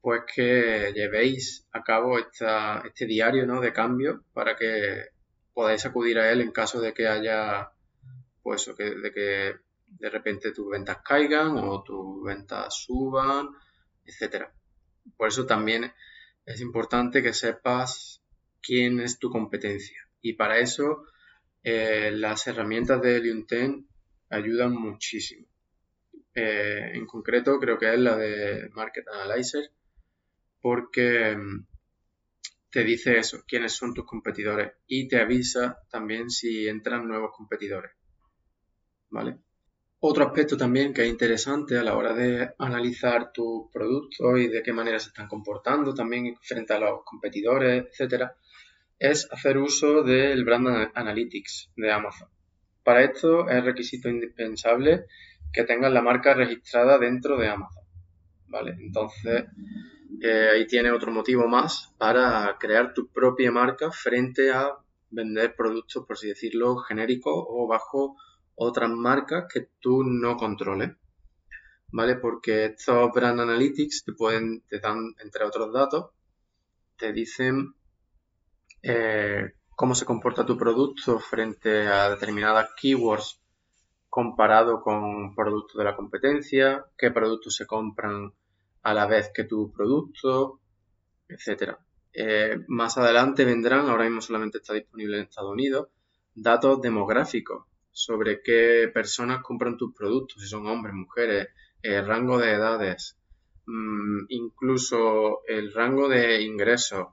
pues 0.00 0.22
que 0.34 0.92
llevéis 0.94 1.66
a 1.72 1.82
cabo 1.82 2.18
esta, 2.18 2.82
este 2.86 3.06
diario 3.06 3.46
¿no? 3.46 3.60
de 3.60 3.72
cambios 3.72 4.20
para 4.32 4.56
que 4.56 5.06
podáis 5.54 5.84
acudir 5.86 6.18
a 6.18 6.30
él 6.30 6.40
en 6.40 6.52
caso 6.52 6.80
de 6.80 6.92
que 6.92 7.06
haya 7.06 7.70
pues 8.42 8.70
que, 8.76 8.94
de 8.94 9.12
que 9.12 9.54
de 9.86 10.10
repente 10.10 10.52
tus 10.52 10.70
ventas 10.70 10.98
caigan 11.04 11.58
o 11.58 11.82
tus 11.82 12.22
ventas 12.24 12.74
suban, 12.74 13.48
etcétera. 14.04 14.52
Por 15.16 15.28
eso 15.28 15.46
también 15.46 15.92
es 16.46 16.60
importante 16.60 17.22
que 17.22 17.34
sepas 17.34 18.22
quién 18.62 19.00
es 19.00 19.18
tu 19.18 19.30
competencia. 19.30 20.08
Y 20.22 20.34
para 20.34 20.58
eso 20.58 21.04
eh, 21.62 22.10
las 22.12 22.46
herramientas 22.46 23.00
de 23.02 23.20
10 23.20 23.46
ayudan 24.30 24.72
muchísimo. 24.72 25.46
Eh, 26.34 26.92
en 26.94 27.06
concreto 27.06 27.58
creo 27.58 27.78
que 27.78 27.92
es 27.92 27.98
la 27.98 28.16
de 28.16 28.70
Market 28.72 29.06
Analyzer 29.08 29.70
porque 30.60 31.36
mm, 31.36 31.66
te 32.70 32.84
dice 32.84 33.18
eso, 33.18 33.42
quiénes 33.46 33.72
son 33.72 33.92
tus 33.92 34.04
competidores 34.04 34.72
y 34.86 35.08
te 35.08 35.20
avisa 35.20 35.80
también 35.90 36.30
si 36.30 36.68
entran 36.68 37.08
nuevos 37.08 37.32
competidores. 37.36 37.92
¿vale? 39.10 39.38
Otro 40.02 40.24
aspecto 40.24 40.56
también 40.56 40.94
que 40.94 41.02
es 41.02 41.10
interesante 41.10 41.76
a 41.76 41.82
la 41.82 41.94
hora 41.96 42.14
de 42.14 42.54
analizar 42.58 43.32
tus 43.32 43.70
productos 43.70 44.38
y 44.38 44.48
de 44.48 44.62
qué 44.62 44.72
manera 44.72 44.98
se 44.98 45.08
están 45.08 45.28
comportando 45.28 45.92
también 45.92 46.36
frente 46.40 46.72
a 46.72 46.78
los 46.78 47.04
competidores, 47.04 47.86
etcétera, 47.90 48.34
es 49.00 49.26
hacer 49.32 49.56
uso 49.56 50.02
del 50.02 50.44
Brand 50.44 50.90
Analytics 50.94 51.70
de 51.74 51.90
Amazon. 51.90 52.28
Para 52.84 53.02
esto 53.02 53.48
es 53.48 53.64
requisito 53.64 54.10
indispensable 54.10 55.06
que 55.52 55.64
tengas 55.64 55.90
la 55.90 56.02
marca 56.02 56.34
registrada 56.34 56.98
dentro 56.98 57.38
de 57.38 57.48
Amazon. 57.48 57.82
¿Vale? 58.48 58.76
Entonces, 58.78 59.46
eh, 60.20 60.50
ahí 60.52 60.66
tiene 60.66 60.90
otro 60.90 61.10
motivo 61.12 61.48
más 61.48 61.94
para 61.96 62.56
crear 62.60 62.92
tu 62.92 63.08
propia 63.08 63.50
marca 63.50 63.90
frente 63.90 64.52
a 64.52 64.76
vender 65.08 65.54
productos, 65.56 66.04
por 66.06 66.16
así 66.16 66.28
decirlo, 66.28 66.76
genéricos 66.76 67.32
o 67.34 67.66
bajo 67.66 68.16
otras 68.54 68.90
marcas 68.90 69.46
que 69.50 69.68
tú 69.80 70.04
no 70.04 70.36
controles. 70.36 70.90
¿Vale? 71.90 72.16
Porque 72.16 72.66
estos 72.66 73.10
Brand 73.12 73.40
Analytics 73.40 74.04
te 74.04 74.12
pueden, 74.12 74.60
te 74.68 74.78
dan, 74.78 75.14
entre 75.22 75.44
otros 75.44 75.72
datos, 75.72 76.10
te 76.98 77.14
dicen 77.14 77.74
eh, 78.82 79.52
cómo 79.76 79.94
se 79.94 80.04
comporta 80.04 80.46
tu 80.46 80.56
producto 80.56 81.18
frente 81.18 81.86
a 81.86 82.10
determinadas 82.10 82.70
keywords 82.80 83.40
comparado 84.08 84.82
con 84.82 85.34
productos 85.34 85.78
de 85.78 85.84
la 85.84 85.96
competencia, 85.96 86.84
qué 86.98 87.10
productos 87.10 87.54
se 87.54 87.66
compran 87.66 88.32
a 88.82 88.94
la 88.94 89.06
vez 89.06 89.30
que 89.32 89.44
tu 89.44 89.72
producto, 89.72 90.60
etcétera. 91.28 91.78
Eh, 92.12 92.64
más 92.66 92.98
adelante 92.98 93.44
vendrán, 93.44 93.88
ahora 93.88 94.04
mismo 94.04 94.20
solamente 94.20 94.58
está 94.58 94.74
disponible 94.74 95.16
en 95.16 95.22
Estados 95.24 95.52
Unidos, 95.52 95.88
datos 96.34 96.80
demográficos 96.80 97.64
sobre 97.92 98.42
qué 98.42 98.90
personas 98.92 99.42
compran 99.42 99.76
tus 99.76 99.94
productos, 99.94 100.42
si 100.42 100.48
son 100.48 100.66
hombres, 100.66 100.94
mujeres, 100.94 101.48
el 101.82 102.06
rango 102.06 102.38
de 102.38 102.52
edades, 102.52 103.16
mm, 103.66 104.26
incluso 104.28 105.40
el 105.46 105.72
rango 105.72 106.08
de 106.08 106.42
ingresos 106.42 107.08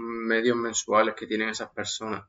medios 0.00 0.56
mensuales 0.56 1.14
que 1.14 1.26
tienen 1.26 1.48
esas 1.48 1.70
personas. 1.70 2.24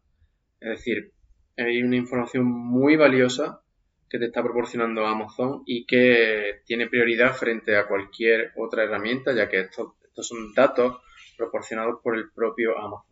Es 0.59 0.69
decir, 0.69 1.13
hay 1.57 1.81
una 1.81 1.95
información 1.95 2.45
muy 2.45 2.95
valiosa 2.95 3.61
que 4.09 4.19
te 4.19 4.25
está 4.25 4.43
proporcionando 4.43 5.05
Amazon 5.05 5.63
y 5.65 5.85
que 5.85 6.61
tiene 6.65 6.87
prioridad 6.87 7.33
frente 7.33 7.77
a 7.77 7.87
cualquier 7.87 8.51
otra 8.57 8.83
herramienta, 8.83 9.33
ya 9.33 9.47
que 9.47 9.61
estos, 9.61 9.93
son 10.15 10.53
datos 10.53 10.97
proporcionados 11.37 12.01
por 12.03 12.17
el 12.17 12.29
propio 12.31 12.77
Amazon. 12.77 13.09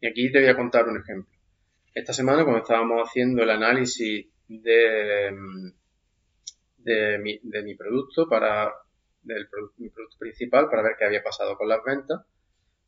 Y 0.00 0.08
aquí 0.08 0.32
te 0.32 0.40
voy 0.40 0.48
a 0.48 0.56
contar 0.56 0.88
un 0.88 0.98
ejemplo. 0.98 1.32
Esta 1.94 2.12
semana, 2.12 2.42
cuando 2.42 2.62
estábamos 2.62 3.08
haciendo 3.08 3.42
el 3.42 3.50
análisis 3.50 4.26
de, 4.48 5.30
de, 6.78 7.62
mi, 7.62 7.74
producto 7.74 8.28
para 8.28 8.72
del 9.22 9.48
mi 9.76 9.90
producto 9.90 10.16
principal 10.18 10.68
para 10.68 10.82
ver 10.82 10.96
qué 10.98 11.04
había 11.04 11.22
pasado 11.22 11.56
con 11.56 11.68
las 11.68 11.84
ventas, 11.84 12.22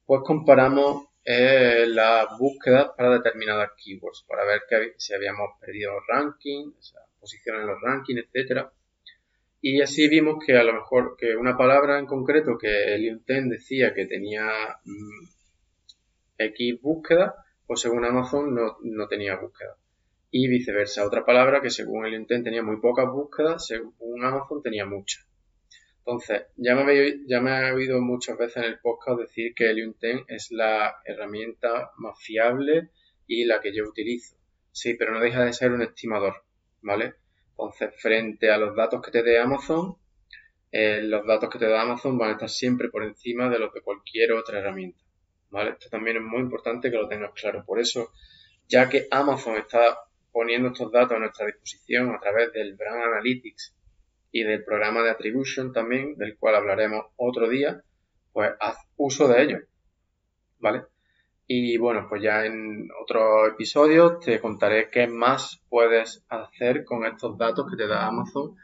pues 0.06 0.22
comparamos 0.24 1.08
eh, 1.24 1.84
las 1.86 2.26
búsquedas 2.38 2.90
para 2.96 3.10
determinadas 3.10 3.70
keywords, 3.76 4.24
para 4.28 4.44
ver 4.44 4.62
que, 4.68 4.94
si 4.96 5.14
habíamos 5.14 5.50
perdido 5.60 5.92
ranking, 6.08 6.72
o 6.78 6.82
sea, 6.82 7.00
posición 7.20 7.60
en 7.60 7.66
los 7.66 7.80
rankings, 7.80 8.24
etcétera. 8.24 8.72
Y 9.60 9.80
así 9.80 10.08
vimos 10.08 10.44
que 10.44 10.56
a 10.56 10.64
lo 10.64 10.74
mejor 10.74 11.14
que 11.16 11.36
una 11.36 11.56
palabra 11.56 12.00
en 12.00 12.06
concreto 12.06 12.58
que 12.58 12.94
el 12.94 13.04
Intent 13.04 13.52
decía 13.52 13.94
que 13.94 14.06
tenía 14.06 14.44
mm, 14.84 15.28
X 16.38 16.80
búsqueda, 16.82 17.36
pues 17.66 17.80
según 17.80 18.04
Amazon 18.04 18.52
no, 18.54 19.08
tenía 19.08 19.36
búsqueda. 19.36 19.76
Y 20.32 20.48
viceversa, 20.48 21.06
otra 21.06 21.24
palabra 21.24 21.60
que 21.60 21.70
según 21.70 22.06
el 22.06 22.14
Intent 22.14 22.44
tenía 22.44 22.64
muy 22.64 22.80
pocas 22.80 23.06
búsquedas, 23.06 23.64
según 23.64 24.24
Amazon 24.24 24.62
tenía 24.62 24.84
muchas. 24.84 25.24
Entonces, 26.04 26.46
ya 26.56 26.74
me, 26.74 26.82
habéis, 26.82 27.20
ya 27.26 27.40
me 27.40 27.50
he 27.52 27.72
oído 27.72 28.00
muchas 28.00 28.36
veces 28.36 28.56
en 28.56 28.64
el 28.64 28.80
podcast 28.80 29.20
decir 29.20 29.54
que 29.54 29.70
el 29.70 29.78
Intent 29.78 30.28
es 30.28 30.50
la 30.50 30.96
herramienta 31.04 31.92
más 31.98 32.18
fiable 32.20 32.90
y 33.28 33.44
la 33.44 33.60
que 33.60 33.72
yo 33.72 33.84
utilizo. 33.84 34.36
Sí, 34.72 34.94
pero 34.94 35.12
no 35.12 35.20
deja 35.20 35.44
de 35.44 35.52
ser 35.52 35.70
un 35.70 35.82
estimador, 35.82 36.42
¿vale? 36.80 37.14
Entonces, 37.50 37.94
frente 38.00 38.50
a 38.50 38.58
los 38.58 38.74
datos 38.74 39.00
que 39.00 39.12
te 39.12 39.22
dé 39.22 39.38
Amazon, 39.38 39.96
eh, 40.72 41.02
los 41.02 41.24
datos 41.24 41.48
que 41.50 41.58
te 41.60 41.68
da 41.68 41.82
Amazon 41.82 42.18
van 42.18 42.30
a 42.30 42.32
estar 42.32 42.48
siempre 42.48 42.88
por 42.88 43.04
encima 43.04 43.48
de 43.48 43.60
los 43.60 43.72
de 43.72 43.82
cualquier 43.82 44.32
otra 44.32 44.58
herramienta. 44.58 44.98
Esto 45.52 45.90
también 45.90 46.16
es 46.16 46.22
muy 46.22 46.40
importante 46.40 46.90
que 46.90 46.96
lo 46.96 47.06
tengas 47.06 47.32
claro. 47.32 47.62
Por 47.64 47.78
eso, 47.78 48.10
ya 48.68 48.88
que 48.88 49.06
Amazon 49.10 49.56
está 49.56 49.98
poniendo 50.32 50.68
estos 50.68 50.90
datos 50.90 51.12
a 51.12 51.20
nuestra 51.20 51.46
disposición 51.46 52.10
a 52.10 52.18
través 52.18 52.52
del 52.52 52.74
Brand 52.74 53.02
Analytics 53.02 53.76
y 54.32 54.42
del 54.44 54.64
programa 54.64 55.02
de 55.02 55.10
Attribution 55.10 55.72
también, 55.72 56.16
del 56.16 56.36
cual 56.38 56.56
hablaremos 56.56 57.04
otro 57.16 57.48
día, 57.48 57.82
pues 58.32 58.50
haz 58.58 58.78
uso 58.96 59.28
de 59.28 59.42
ellos, 59.42 59.60
¿vale? 60.58 60.84
Y 61.46 61.76
bueno, 61.76 62.06
pues 62.08 62.22
ya 62.22 62.46
en 62.46 62.88
otro 63.02 63.46
episodio 63.46 64.18
te 64.18 64.40
contaré 64.40 64.88
qué 64.90 65.06
más 65.06 65.62
puedes 65.68 66.24
hacer 66.30 66.84
con 66.84 67.04
estos 67.04 67.36
datos 67.36 67.66
que 67.70 67.76
te 67.76 67.86
da 67.86 68.06
Amazon 68.06 68.56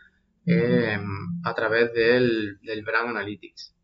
em, 0.46 1.02
a 1.44 1.54
través 1.54 1.92
del, 1.92 2.58
Brand 2.82 3.10
Analytics, 3.10 3.74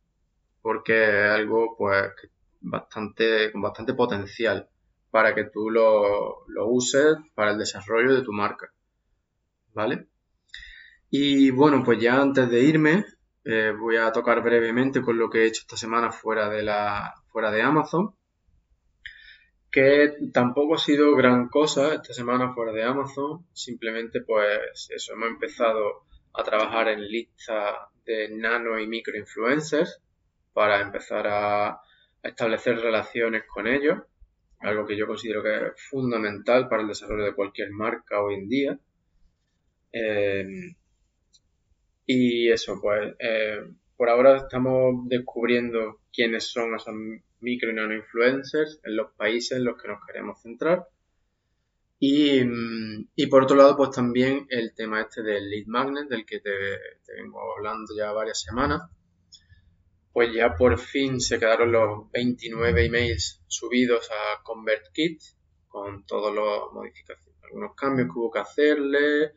porque 0.63 1.05
es 1.05 1.31
algo 1.33 1.77
pues 1.77 2.13
bastante, 2.63 3.53
con 3.53 3.61
bastante 3.61 3.93
potencial 3.93 4.71
para 5.11 5.35
que 5.35 5.45
tú 5.45 5.69
lo, 5.69 6.47
lo 6.49 6.69
uses 6.69 7.17
para 7.35 7.51
el 7.51 7.59
desarrollo 7.59 8.15
de 8.15 8.23
tu 8.23 8.33
marca. 8.33 8.73
¿Vale? 9.75 10.07
Y 11.11 11.51
bueno, 11.51 11.83
pues 11.85 12.01
ya 12.01 12.21
antes 12.21 12.51
de 12.51 12.63
irme, 12.63 13.05
eh, 13.45 13.73
voy 13.79 13.97
a 13.99 14.11
tocar 14.11 14.43
brevemente 14.43 15.03
con 15.03 15.19
lo 15.19 15.29
que 15.29 15.43
he 15.43 15.47
hecho 15.47 15.61
esta 15.63 15.77
semana 15.77 16.11
fuera 16.11 16.49
de, 16.49 16.63
la, 16.63 17.15
fuera 17.31 17.51
de 17.51 17.63
Amazon, 17.63 18.15
que 19.71 20.15
tampoco 20.33 20.77
ha 20.77 20.79
sido 20.79 21.15
gran 21.15 21.49
cosa 21.49 21.95
esta 21.95 22.15
semana 22.15 22.55
fuera 22.55 22.73
de 22.73 22.85
Amazon, 22.85 23.47
simplemente 23.53 24.23
pues 24.23 24.89
eso, 24.95 25.13
hemos 25.13 25.29
empezado 25.29 26.05
a 26.33 26.43
trabajar 26.43 26.89
en 26.89 27.07
lista 27.07 27.91
de 28.07 28.29
nano 28.31 28.79
y 28.79 28.87
micro 28.87 29.17
influencers 29.17 30.01
para 30.53 30.81
empezar 30.81 31.27
a, 31.27 31.81
establecer 32.23 32.79
relaciones 32.79 33.43
con 33.47 33.67
ellos, 33.67 33.99
algo 34.61 34.87
que 34.87 34.97
yo 34.97 35.07
considero 35.07 35.43
que 35.43 35.55
es 35.55 35.83
fundamental 35.91 36.69
para 36.69 36.81
el 36.81 36.89
desarrollo 36.89 37.25
de 37.25 37.35
cualquier 37.35 37.71
marca 37.71 38.23
hoy 38.23 38.37
en 38.37 38.49
día. 38.49 38.79
Eh, 39.93 40.47
y 42.07 42.51
eso, 42.51 42.79
pues, 42.81 43.15
eh, 43.19 43.61
por 43.97 44.09
ahora 44.09 44.37
estamos 44.37 45.09
descubriendo 45.09 46.01
quiénes 46.13 46.51
son 46.51 46.75
esos 46.75 46.95
micro 47.41 47.71
y 47.71 47.75
nano 47.75 47.95
influencers 47.95 48.81
en 48.85 48.97
los 48.97 49.13
países 49.13 49.59
en 49.59 49.65
los 49.65 49.81
que 49.81 49.89
nos 49.89 50.05
queremos 50.07 50.41
centrar. 50.43 50.89
Y, 51.99 52.45
mm, 52.45 53.09
y, 53.15 53.27
por 53.29 53.45
otro 53.45 53.57
lado, 53.57 53.77
pues 53.77 53.91
también 53.91 54.47
el 54.51 54.75
tema 54.75 55.03
este 55.03 55.23
del 55.23 55.49
lead 55.49 55.67
magnet, 55.67 56.09
del 56.09 56.27
que 56.27 56.41
te, 56.41 56.51
vengo 57.17 57.41
hablando 57.57 57.95
ya 57.97 58.13
varias 58.13 58.41
semanas. 58.41 58.83
Pues 60.13 60.33
ya 60.33 60.55
por 60.55 60.79
fin 60.79 61.21
se 61.21 61.39
quedaron 61.39 61.73
los 61.73 62.11
29 62.13 62.87
emails 62.87 63.43
subidos 63.49 64.11
a 64.11 64.43
ConvertKit 64.43 65.21
con 65.67 66.07
todos 66.07 66.33
los 66.33 66.73
modificaciones, 66.73 67.43
algunos 67.43 67.75
cambios 67.75 68.09
que 68.09 68.19
hubo 68.19 68.31
que 68.31 68.39
hacerle, 68.39 69.33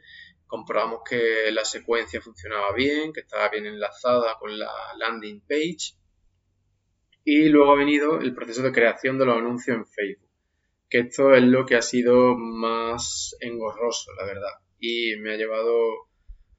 comprobamos 0.48 1.02
que 1.08 1.52
la 1.52 1.66
secuencia 1.66 2.22
funcionaba 2.22 2.74
bien, 2.74 3.14
que 3.14 3.22
estaba 3.22 3.50
bien 3.50 3.66
enlazada 3.66 4.38
con 4.40 4.58
la 4.58 4.72
landing 4.98 5.42
page. 5.42 5.96
Y 7.24 7.50
luego 7.50 7.74
ha 7.74 7.78
venido 7.78 8.20
el 8.20 8.34
proceso 8.34 8.64
de 8.64 8.72
creación 8.72 9.20
de 9.20 9.26
los 9.26 9.38
anuncios 9.38 9.78
en 9.78 9.86
Facebook, 9.86 10.30
que 10.90 11.00
esto 11.00 11.34
es 11.34 11.44
lo 11.44 11.66
que 11.66 11.76
ha 11.76 11.82
sido 11.82 12.36
más 12.38 13.36
engorroso, 13.42 14.14
la 14.14 14.26
verdad. 14.26 14.54
Y 14.80 15.18
me 15.18 15.34
ha 15.34 15.38
llevado 15.38 16.08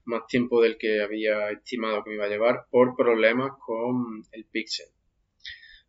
más 0.04 0.26
tiempo 0.26 0.61
del 0.61 0.76
que 0.78 1.02
había 1.02 1.50
estimado 1.50 2.04
que 2.04 2.11
me 2.11 2.16
iba 2.16 2.26
a 2.26 2.30
llevar 2.30 2.66
por 2.71 2.95
problemas 2.97 3.52
con 3.64 4.23
el 4.33 4.45
Pixel. 4.47 4.87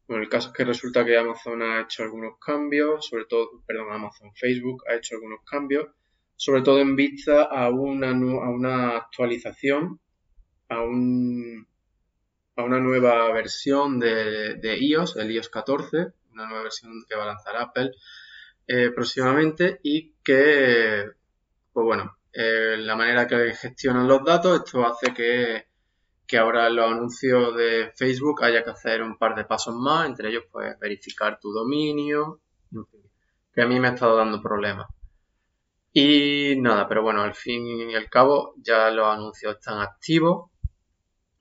Bueno, 0.08 0.24
el 0.24 0.30
caso 0.30 0.50
es 0.50 0.56
que 0.56 0.66
resulta 0.66 1.06
que 1.06 1.18
Amazon 1.18 1.62
ha 1.62 1.82
hecho 1.82 2.04
algunos 2.04 2.40
cambios, 2.40 3.06
sobre 3.06 3.26
todo, 3.26 3.64
perdón, 3.68 3.92
Amazon 3.92 4.34
Facebook 4.34 4.84
ha 4.90 4.96
hecho 4.96 5.16
algunos 5.16 5.40
cambios 5.46 5.88
sobre 6.40 6.62
todo 6.62 6.80
en 6.80 6.96
vista 6.96 7.44
a 7.44 7.70
una, 7.70 8.12
a 8.12 8.50
una 8.50 8.96
actualización, 8.96 10.00
a, 10.70 10.82
un, 10.82 11.68
a 12.56 12.64
una 12.64 12.80
nueva 12.80 13.30
versión 13.34 14.00
de, 14.00 14.56
de, 14.56 14.78
iOS, 14.78 15.18
el 15.18 15.32
iOS 15.32 15.50
14, 15.50 16.14
una 16.32 16.48
nueva 16.48 16.64
versión 16.64 16.94
que 17.10 17.18
va 17.18 17.24
a 17.24 17.34
lanzar 17.34 17.58
Apple 17.58 17.92
eh, 18.68 18.90
próximamente 18.96 19.82
y 19.84 20.14
que, 20.24 21.12
pues 21.74 21.84
bueno, 21.84 22.18
eh, 22.32 22.78
la 22.78 22.96
manera 22.96 23.28
que 23.28 23.54
gestionan 23.54 24.08
los 24.08 24.24
datos, 24.24 24.64
esto 24.64 24.88
hace 24.88 25.14
que, 25.14 25.68
que 26.26 26.38
ahora 26.38 26.70
los 26.70 26.90
anuncios 26.90 27.54
de 27.58 27.92
Facebook 27.94 28.46
haya 28.46 28.64
que 28.64 28.70
hacer 28.70 29.04
un 29.04 29.18
par 29.18 29.36
de 29.36 29.44
pasos 29.44 29.76
más, 29.76 30.08
entre 30.08 30.30
ellos 30.30 30.46
pues 30.50 30.80
verificar 30.80 31.38
tu 31.38 31.52
dominio, 31.52 32.40
que 33.54 33.62
a 33.62 33.68
mí 33.68 33.78
me 33.78 33.90
ha 33.90 33.92
estado 33.92 34.16
dando 34.16 34.42
problemas. 34.42 34.88
Y 35.92 36.56
nada, 36.58 36.88
pero 36.88 37.02
bueno, 37.02 37.24
al 37.24 37.34
fin 37.34 37.66
y 37.66 37.96
al 37.96 38.10
cabo 38.10 38.54
ya 38.58 38.92
los 38.92 39.08
anuncios 39.08 39.56
están 39.56 39.82
activos. 39.82 40.52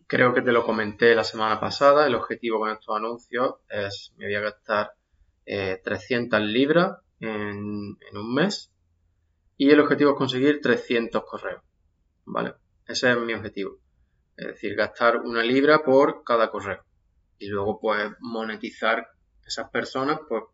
Creo 0.06 0.32
que 0.32 0.40
te 0.40 0.52
lo 0.52 0.64
comenté 0.64 1.14
la 1.14 1.24
semana 1.24 1.60
pasada. 1.60 2.06
El 2.06 2.14
objetivo 2.14 2.58
con 2.58 2.70
estos 2.70 2.96
anuncios 2.96 3.56
es, 3.68 4.14
me 4.16 4.26
voy 4.26 4.34
a 4.36 4.40
gastar 4.40 4.92
300 5.44 6.40
eh, 6.40 6.42
libras 6.44 6.98
en, 7.20 7.98
en, 8.10 8.16
un 8.16 8.34
mes. 8.34 8.72
Y 9.58 9.70
el 9.70 9.80
objetivo 9.80 10.12
es 10.12 10.16
conseguir 10.16 10.60
300 10.62 11.22
correos. 11.24 11.62
¿Vale? 12.24 12.54
Ese 12.86 13.10
es 13.10 13.18
mi 13.18 13.34
objetivo. 13.34 13.78
Es 14.34 14.46
decir, 14.46 14.76
gastar 14.76 15.18
una 15.18 15.42
libra 15.42 15.82
por 15.82 16.24
cada 16.24 16.50
correo. 16.50 16.84
Y 17.38 17.48
luego 17.48 17.78
pues 17.80 18.12
monetizar 18.20 19.08
esas 19.44 19.68
personas 19.70 20.20
pues 20.26 20.44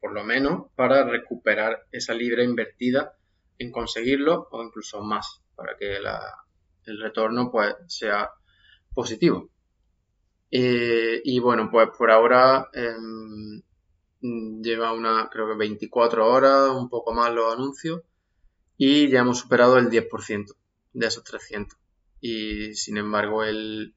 por 0.00 0.12
lo 0.12 0.24
menos 0.24 0.70
para 0.74 1.04
recuperar 1.04 1.86
esa 1.92 2.14
libra 2.14 2.42
invertida 2.42 3.17
en 3.58 3.72
conseguirlo 3.72 4.48
o 4.50 4.62
incluso 4.62 5.02
más 5.02 5.42
para 5.54 5.76
que 5.76 5.96
el 5.96 7.00
retorno 7.00 7.50
pues 7.50 7.74
sea 7.86 8.30
positivo. 8.94 9.50
Eh, 10.50 11.20
y 11.24 11.40
bueno, 11.40 11.68
pues 11.70 11.90
por 11.96 12.10
ahora 12.10 12.68
em, 12.72 13.60
lleva 14.62 14.92
una, 14.92 15.28
creo 15.30 15.48
que 15.48 15.56
24 15.56 16.26
horas, 16.26 16.70
un 16.70 16.88
poco 16.88 17.12
más 17.12 17.32
los 17.32 17.52
anuncios 17.52 18.02
y 18.76 19.10
ya 19.10 19.20
hemos 19.20 19.38
superado 19.38 19.76
el 19.76 19.90
10% 19.90 20.54
de 20.92 21.06
esos 21.06 21.24
300. 21.24 21.78
Y 22.20 22.74
sin 22.74 22.96
embargo 22.96 23.44
el, 23.44 23.94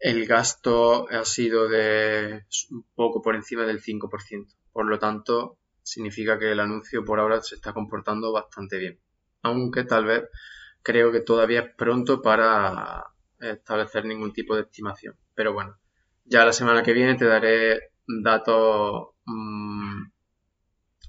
el 0.00 0.26
gasto 0.26 1.08
ha 1.10 1.24
sido 1.24 1.68
de 1.68 2.44
un 2.70 2.84
poco 2.94 3.22
por 3.22 3.36
encima 3.36 3.64
del 3.64 3.82
5%. 3.82 4.46
Por 4.72 4.86
lo 4.86 4.98
tanto, 4.98 5.58
significa 5.82 6.38
que 6.38 6.52
el 6.52 6.60
anuncio 6.60 7.04
por 7.04 7.20
ahora 7.20 7.40
se 7.42 7.56
está 7.56 7.72
comportando 7.72 8.32
bastante 8.32 8.78
bien. 8.78 8.98
Aunque 9.42 9.84
tal 9.84 10.04
vez 10.04 10.24
creo 10.82 11.12
que 11.12 11.20
todavía 11.20 11.60
es 11.60 11.74
pronto 11.74 12.22
para 12.22 13.04
establecer 13.40 14.04
ningún 14.04 14.32
tipo 14.32 14.54
de 14.54 14.62
estimación. 14.62 15.16
Pero 15.34 15.52
bueno, 15.52 15.78
ya 16.24 16.44
la 16.44 16.52
semana 16.52 16.82
que 16.82 16.92
viene 16.92 17.16
te 17.16 17.24
daré 17.24 17.92
datos 18.06 19.08
mm, 19.24 20.02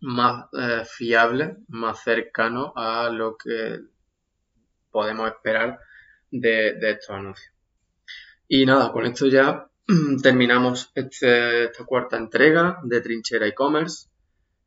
más 0.02 0.46
eh, 0.54 0.84
fiables, 0.86 1.58
más 1.68 2.04
cercanos 2.04 2.72
a 2.76 3.10
lo 3.10 3.38
que 3.38 3.80
podemos 4.90 5.28
esperar 5.28 5.80
de, 6.30 6.78
estos 6.82 7.12
anuncios. 7.12 7.54
Y 8.48 8.66
nada, 8.66 8.92
con 8.92 9.06
esto 9.06 9.28
ya 9.28 9.70
terminamos 10.24 10.92
este, 10.96 11.66
esta 11.66 11.86
cuarta 11.86 12.18
entrega 12.18 12.80
de 12.84 13.02
Trinchera 13.02 13.48
e-commerce. 13.48 14.10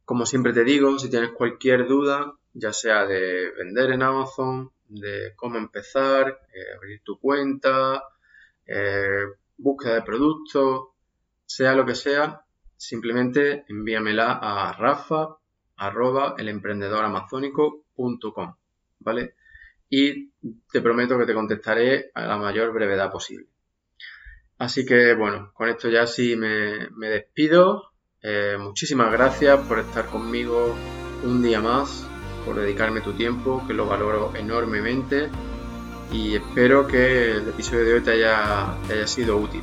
Como 0.04 0.26
siempre 0.26 0.52
te 0.52 0.64
digo, 0.64 0.98
si 0.98 1.08
tienes 1.08 1.30
cualquier 1.30 1.86
duda, 1.86 2.34
ya 2.52 2.72
sea 2.72 3.06
de 3.06 3.50
vender 3.52 3.90
en 3.90 4.02
Amazon, 4.02 4.70
de 4.88 5.32
cómo 5.36 5.56
empezar, 5.58 6.40
eh, 6.54 6.76
abrir 6.76 7.00
tu 7.02 7.18
cuenta, 7.18 8.02
eh, 8.66 9.24
búsqueda 9.56 9.94
de 9.94 10.02
productos, 10.02 10.88
sea 11.46 11.74
lo 11.74 11.86
que 11.86 11.94
sea, 11.94 12.44
simplemente 12.76 13.64
envíamela 13.68 14.38
a 14.40 14.72
rafa 14.72 15.38
arroba 15.76 16.36
¿vale? 19.00 19.34
Y 19.90 20.30
te 20.70 20.80
prometo 20.80 21.18
que 21.18 21.26
te 21.26 21.34
contestaré 21.34 22.10
a 22.14 22.26
la 22.26 22.36
mayor 22.36 22.72
brevedad 22.72 23.10
posible. 23.10 23.46
Así 24.58 24.84
que 24.84 25.14
bueno, 25.14 25.52
con 25.54 25.68
esto 25.68 25.88
ya 25.88 26.06
sí 26.06 26.36
me 26.36 27.08
despido. 27.08 27.93
Eh, 28.26 28.56
muchísimas 28.58 29.12
gracias 29.12 29.60
por 29.68 29.78
estar 29.78 30.06
conmigo 30.06 30.74
un 31.24 31.42
día 31.42 31.60
más, 31.60 32.06
por 32.46 32.56
dedicarme 32.56 33.02
tu 33.02 33.12
tiempo, 33.12 33.62
que 33.66 33.74
lo 33.74 33.84
valoro 33.84 34.32
enormemente 34.34 35.28
y 36.10 36.34
espero 36.34 36.86
que 36.86 37.32
el 37.32 37.48
episodio 37.50 37.84
de 37.84 37.92
hoy 37.92 38.00
te 38.00 38.12
haya, 38.12 38.78
haya 38.90 39.06
sido 39.06 39.36
útil. 39.36 39.60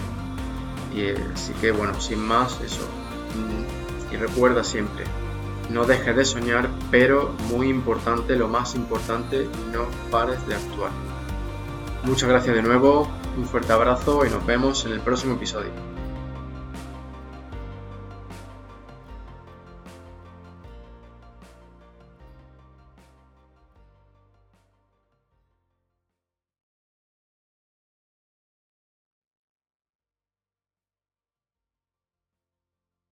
Y, 0.93 1.01
eh, 1.01 1.15
así 1.33 1.53
que 1.53 1.71
bueno, 1.71 1.99
sin 1.99 2.19
más, 2.19 2.61
eso. 2.61 2.87
Mm, 3.35 4.13
y 4.13 4.17
recuerda 4.17 4.63
siempre, 4.63 5.05
no 5.71 5.85
dejes 5.85 6.15
de 6.15 6.23
soñar, 6.23 6.69
pero 6.91 7.33
muy 7.49 7.67
importante, 7.67 8.35
lo 8.35 8.47
más 8.47 8.75
importante, 8.75 9.49
no 9.73 9.87
pares 10.11 10.45
de 10.45 10.53
actuar. 10.53 10.91
Muchas 12.03 12.29
gracias 12.29 12.55
de 12.55 12.61
nuevo, 12.61 13.09
un 13.35 13.45
fuerte 13.45 13.73
abrazo 13.73 14.23
y 14.23 14.29
nos 14.29 14.45
vemos 14.45 14.85
en 14.85 14.91
el 14.91 14.99
próximo 14.99 15.33
episodio. 15.33 15.90